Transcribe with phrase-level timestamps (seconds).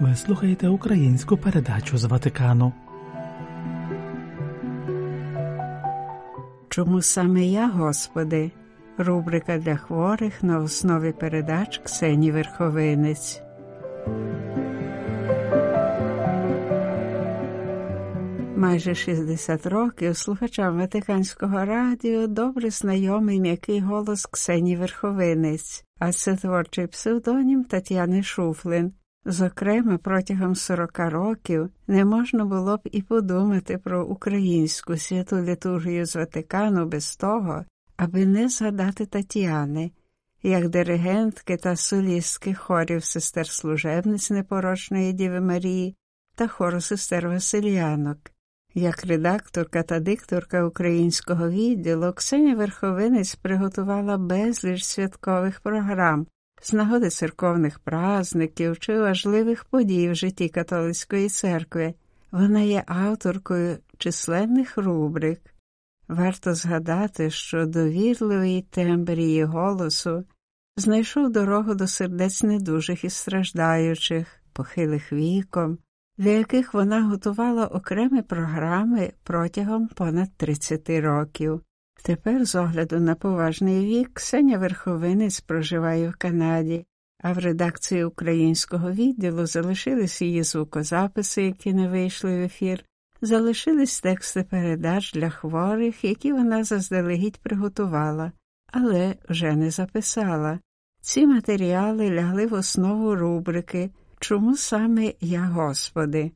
[0.00, 2.72] Ви слухаєте українську передачу з Ватикану.
[6.68, 8.50] Чому саме я, Господи?
[8.98, 13.42] Рубрика для хворих на основі передач Ксені Верховинець.
[18.56, 26.86] Майже 60 років слухачам Ватиканського радіо добре знайомий м'який голос Ксені Верховинець, а це творчий
[26.86, 28.92] псевдонім Тетяни Шуфлин.
[29.30, 36.16] Зокрема, протягом 40 років не можна було б і подумати про українську святу літургію з
[36.16, 37.64] Ватикану без того,
[37.96, 39.90] аби не згадати Тетяни,
[40.42, 45.96] як диригентки та солістки хорів сестер служебниць непорочної Діви Марії
[46.34, 48.18] та хору сестер Васильянок.
[48.74, 56.26] Як редакторка та дикторка українського відділу Ксенія Верховинець приготувала безліч святкових програм
[56.62, 61.94] з нагоди церковних празників чи важливих подій в житті католицької церкви.
[62.32, 65.40] Вона є авторкою численних рубрик.
[66.08, 70.24] Варто згадати, що довірливий тембр її голосу
[70.76, 75.78] знайшов дорогу до сердець недужих і страждаючих, похилих віком
[76.18, 81.60] для яких вона готувала окремі програми протягом понад 30 років.
[82.02, 86.86] Тепер, з огляду на поважний вік, Ксеня Верховинець проживає в Канаді,
[87.22, 92.84] а в редакції українського відділу залишились її звукозаписи, які не вийшли в ефір,
[93.20, 98.32] залишились тексти передач для хворих, які вона заздалегідь приготувала,
[98.72, 100.58] але вже не записала.
[101.00, 103.90] Ці матеріали лягли в основу рубрики.
[104.20, 106.32] Чому саме я, Господи?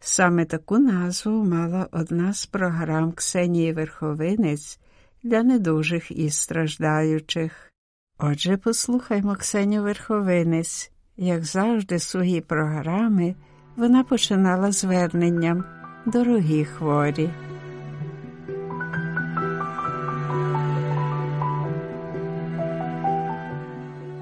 [0.00, 4.78] Саме таку назву мала одна з програм Ксенії Верховинець
[5.24, 7.72] для недужих і страждаючих.
[8.18, 10.90] Отже, послухаймо Ксенію Верховинець.
[11.16, 13.34] Як завжди, свої програми
[13.76, 15.64] вона починала зверненням
[16.06, 17.30] Дорогі хворі.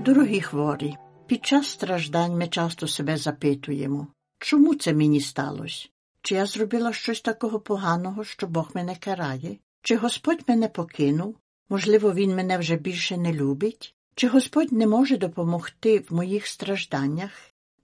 [0.04, 0.96] Дорогі хворі.
[1.26, 4.06] Під час страждань ми часто себе запитуємо,
[4.38, 5.88] чому це мені сталося?
[6.22, 9.56] Чи я зробила щось такого поганого, що Бог мене карає?
[9.82, 11.36] Чи Господь мене покинув?
[11.68, 13.94] Можливо, Він мене вже більше не любить?
[14.14, 17.30] Чи Господь не може допомогти в моїх стражданнях?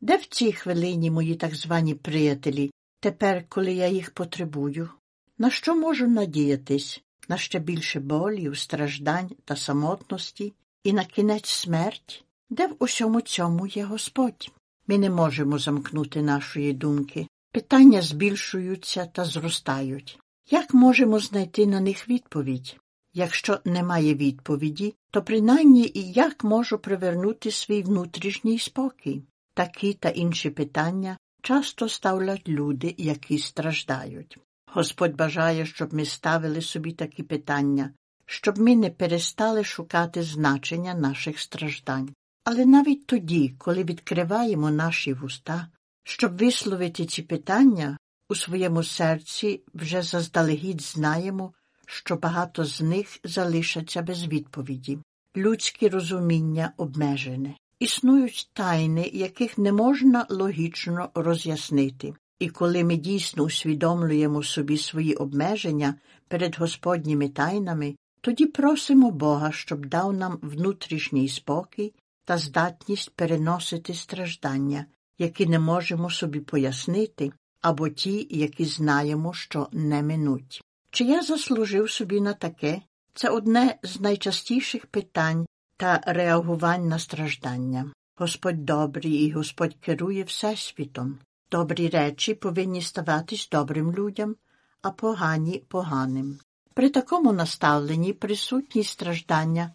[0.00, 2.70] Де в цій хвилині мої так звані приятелі,
[3.00, 4.90] тепер, коли я їх потребую?
[5.38, 7.02] На що можу надіятись?
[7.28, 10.52] На ще більше болів, страждань та самотності,
[10.84, 12.24] і на кінець смерть?
[12.50, 14.50] Де в усьому цьому є Господь?
[14.86, 17.26] Ми не можемо замкнути нашої думки.
[17.52, 20.18] Питання збільшуються та зростають.
[20.50, 22.80] Як можемо знайти на них відповідь?
[23.14, 29.22] Якщо немає відповіді, то принаймні і як можу привернути свій внутрішній спокій?
[29.54, 34.38] Такі та інші питання часто ставлять люди, які страждають.
[34.66, 37.90] Господь бажає, щоб ми ставили собі такі питання,
[38.26, 42.14] щоб ми не перестали шукати значення наших страждань.
[42.44, 45.68] Але навіть тоді, коли відкриваємо наші вуста,
[46.04, 47.98] щоб висловити ці питання,
[48.28, 51.52] у своєму серці вже заздалегідь знаємо,
[51.86, 54.98] що багато з них залишаться без відповіді.
[55.36, 57.54] Людське розуміння обмежене.
[57.78, 62.14] Існують тайни, яких не можна логічно роз'яснити.
[62.38, 65.94] І коли ми дійсно усвідомлюємо собі свої обмеження
[66.28, 74.86] перед Господніми тайнами, тоді просимо Бога, щоб дав нам внутрішній спокій та здатність переносити страждання,
[75.18, 80.62] які не можемо собі пояснити, або ті, які знаємо, що не минуть.
[80.90, 82.82] Чи я заслужив собі на таке?
[83.14, 85.46] Це одне з найчастіших питань
[85.76, 87.92] та реагувань на страждання.
[88.16, 91.18] Господь добрий і Господь керує Всесвітом.
[91.50, 94.36] Добрі речі повинні ставатись добрим людям,
[94.82, 96.38] а погані поганим.
[96.74, 99.72] При такому наставленні присутність страждання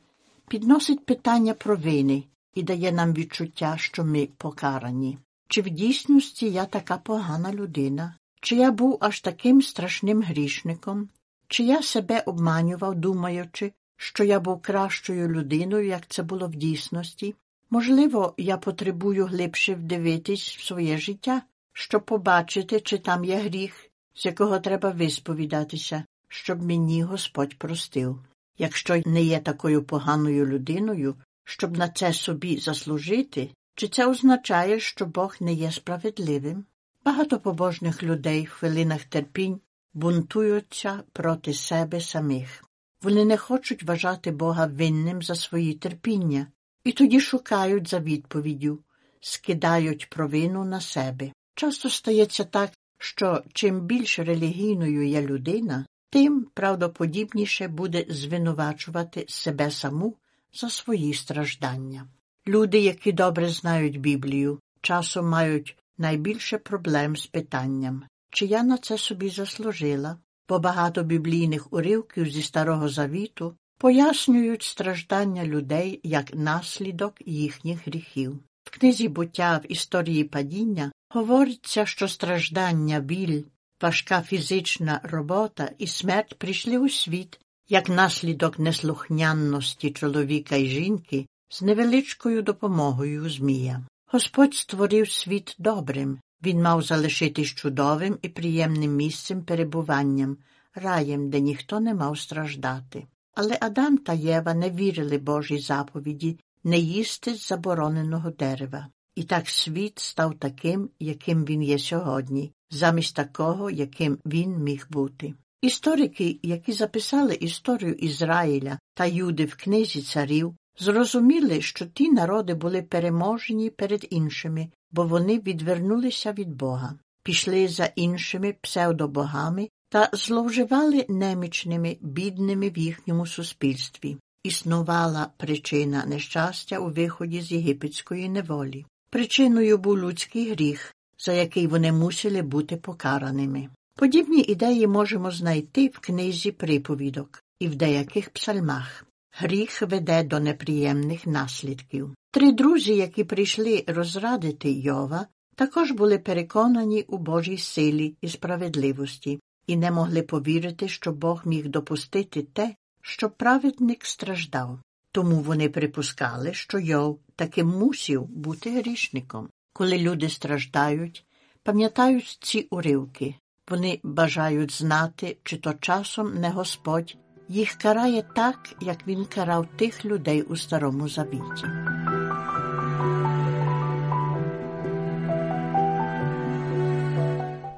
[0.48, 2.24] підносить питання про вини,
[2.56, 5.18] і дає нам відчуття, що ми покарані.
[5.54, 8.16] Чи в дійсності я така погана людина?
[8.42, 11.10] Чи я був аж таким страшним грішником?
[11.48, 17.36] Чи я себе обманював, думаючи, що я був кращою людиною, як це було в дійсності?
[17.70, 21.42] Можливо, я потребую глибше вдивитись в своє життя,
[21.74, 28.20] щоб побачити, чи там є гріх, з якого треба висповідатися, щоб мені Господь простив.
[28.58, 35.06] Якщо не є такою поганою людиною, щоб на це собі заслужити, чи це означає, що
[35.06, 36.66] Бог не є справедливим?
[37.06, 39.60] Багато побожних людей в хвилинах терпінь
[39.94, 42.64] бунтуються проти себе самих.
[43.02, 46.48] Вони не хочуть вважати Бога винним за свої терпіння,
[46.84, 48.80] і тоді шукають за відповіддю
[49.20, 51.32] скидають провину на себе.
[51.56, 60.18] Часто стається так, що чим більш релігійною є людина, тим правдоподібніше буде звинувачувати себе саму
[60.54, 62.08] за свої страждання.
[62.48, 68.98] Люди, які добре знають Біблію, часом мають найбільше проблем з питанням, чи я на це
[68.98, 70.18] собі заслужила,
[70.50, 78.40] бо багато біблійних уривків зі Старого Завіту пояснюють страждання людей як наслідок їхніх гріхів.
[78.64, 83.44] В книзі буття в історії падіння говориться, що страждання, біль,
[83.82, 91.62] важка фізична робота і смерть прийшли у світ як наслідок неслухнянності чоловіка і жінки з
[91.62, 93.86] невеличкою допомогою Змія.
[94.06, 100.38] Господь створив світ добрим, він мав залишитись чудовим і приємним місцем перебуванням,
[100.76, 103.08] раєм, де ніхто не мав страждати.
[103.36, 108.88] Але Адам та Єва не вірили Божій заповіді не їсти з забороненого дерева.
[109.16, 115.34] І так світ став таким, яким він є сьогодні, замість такого, яким він міг бути.
[115.62, 122.82] Історики, які записали історію Ізраїля та Юди в книзі царів, зрозуміли, що ті народи були
[122.82, 131.98] переможені перед іншими, бо вони відвернулися від Бога, пішли за іншими псевдобогами та зловживали немічними,
[132.02, 134.18] бідними в їхньому суспільстві.
[134.44, 138.86] Існувала причина нещастя у виході з єгипетської неволі.
[139.10, 143.70] Причиною був людський гріх, за який вони мусили бути покараними.
[143.96, 149.06] Подібні ідеї можемо знайти в книзі приповідок і в деяких псальмах.
[149.36, 152.16] Гріх веде до неприємних наслідків.
[152.32, 159.78] Три друзі, які прийшли розрадити Йова, також були переконані у Божій силі і справедливості і
[159.78, 164.80] не могли повірити, що Бог міг допустити те, що праведник страждав.
[165.12, 169.50] Тому вони припускали, що Йов таки мусів бути грішником.
[169.74, 171.26] Коли люди страждають,
[171.64, 173.36] пам'ятають ці уривки,
[173.70, 177.18] вони бажають знати, чи то часом не Господь
[177.54, 181.66] їх карає так, як він карав тих людей у Старому Завіті.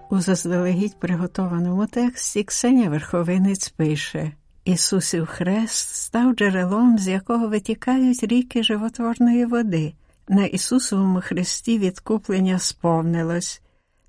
[0.10, 4.32] У заздалегідь приготованому тексті Ксеня Верховинець пише
[4.66, 9.94] Ісусів Хрест став джерелом, з якого витікають ріки животворної води.
[10.30, 13.62] На Ісусовому хресті відкуплення сповнилось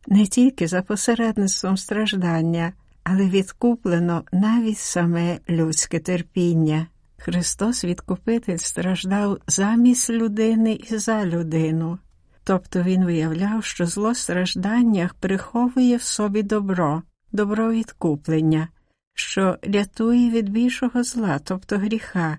[0.06, 2.72] не тільки за посередництвом страждання,
[3.08, 6.86] але відкуплено навіть саме людське терпіння.
[7.16, 11.98] Христос Відкупитель страждав замість людини і за людину.
[12.44, 18.68] Тобто він виявляв, що зло стражданнях приховує в собі добро, добро відкуплення,
[19.14, 22.38] що рятує від більшого зла, тобто гріха,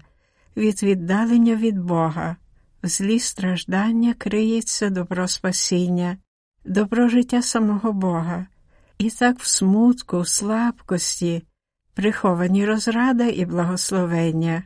[0.57, 2.35] від віддалення від Бога.
[2.83, 6.17] В злі страждання криється добро спасіння,
[6.65, 8.45] добро життя самого Бога,
[8.97, 11.44] і так в смутку, слабкості,
[11.94, 14.63] приховані розрада і благословення,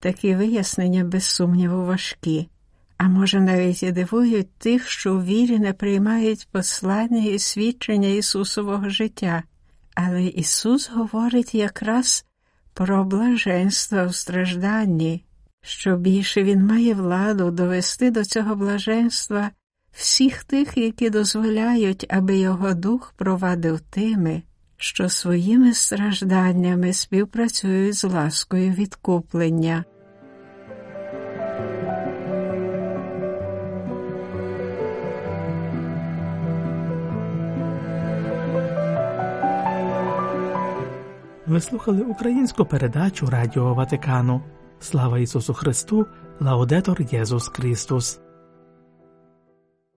[0.00, 2.48] такі вияснення, без сумніву, важкі,
[2.96, 8.88] а може, навіть і дивують тих, що у вірі не приймають послання і свідчення Ісусового
[8.88, 9.42] життя.
[9.94, 12.24] Але Ісус говорить якраз
[12.74, 15.24] про блаженство в стражданні,
[15.62, 19.50] що більше Він має владу довести до цього блаженства
[19.92, 24.42] всіх тих, які дозволяють, аби його дух провадив тими,
[24.76, 29.84] що своїми стражданнями співпрацюють з ласкою відкуплення.
[41.46, 44.42] Ви слухали українську передачу Радіо Ватикану.
[44.80, 46.06] Слава Ісусу Христу,
[46.40, 48.20] Лаудетор Єсус Христос.